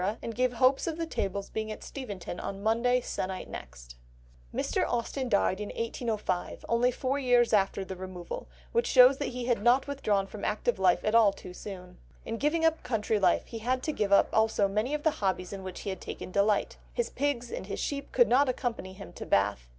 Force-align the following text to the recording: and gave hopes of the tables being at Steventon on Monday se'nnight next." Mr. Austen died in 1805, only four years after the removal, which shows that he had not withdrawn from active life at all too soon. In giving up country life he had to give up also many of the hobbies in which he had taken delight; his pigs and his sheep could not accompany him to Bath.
and 0.23 0.33
gave 0.33 0.53
hopes 0.53 0.87
of 0.87 0.97
the 0.97 1.05
tables 1.05 1.51
being 1.51 1.71
at 1.71 1.83
Steventon 1.83 2.39
on 2.39 2.63
Monday 2.63 3.01
se'nnight 3.01 3.47
next." 3.47 3.97
Mr. 4.51 4.83
Austen 4.91 5.29
died 5.29 5.59
in 5.61 5.69
1805, 5.69 6.65
only 6.67 6.89
four 6.89 7.19
years 7.19 7.53
after 7.53 7.85
the 7.85 7.95
removal, 7.95 8.49
which 8.71 8.87
shows 8.87 9.19
that 9.19 9.27
he 9.27 9.45
had 9.45 9.61
not 9.61 9.85
withdrawn 9.85 10.25
from 10.25 10.43
active 10.43 10.79
life 10.79 11.05
at 11.05 11.13
all 11.13 11.31
too 11.31 11.53
soon. 11.53 11.99
In 12.25 12.37
giving 12.37 12.65
up 12.65 12.81
country 12.81 13.19
life 13.19 13.45
he 13.45 13.59
had 13.59 13.83
to 13.83 13.91
give 13.91 14.11
up 14.11 14.27
also 14.33 14.67
many 14.67 14.95
of 14.95 15.03
the 15.03 15.11
hobbies 15.21 15.53
in 15.53 15.61
which 15.61 15.81
he 15.81 15.91
had 15.91 16.01
taken 16.01 16.31
delight; 16.31 16.77
his 16.91 17.11
pigs 17.11 17.51
and 17.51 17.67
his 17.67 17.79
sheep 17.79 18.11
could 18.11 18.27
not 18.27 18.49
accompany 18.49 18.93
him 18.93 19.13
to 19.13 19.25
Bath. 19.27 19.67